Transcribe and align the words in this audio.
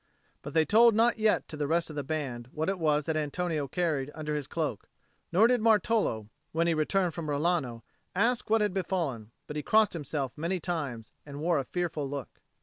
But 0.41 0.55
they 0.55 0.65
told 0.65 0.95
not 0.95 1.19
yet 1.19 1.47
to 1.49 1.55
the 1.55 1.67
rest 1.67 1.91
of 1.91 1.95
the 1.95 2.01
band 2.01 2.47
what 2.51 2.69
it 2.69 2.79
was 2.79 3.05
that 3.05 3.15
Antonio 3.15 3.67
carried 3.67 4.09
under 4.15 4.33
his 4.33 4.47
cloak; 4.47 4.89
nor 5.31 5.45
did 5.45 5.61
Martolo, 5.61 6.27
when 6.53 6.65
he 6.65 6.73
returned 6.73 7.13
from 7.13 7.29
Rilano, 7.29 7.83
ask 8.15 8.49
what 8.49 8.61
had 8.61 8.73
befallen, 8.73 9.29
but 9.45 9.57
he 9.57 9.61
crossed 9.61 9.93
himself 9.93 10.35
many 10.35 10.59
times 10.59 11.11
and 11.23 11.39
wore 11.39 11.59
a 11.59 11.63
fearful 11.63 12.09
look. 12.09 12.41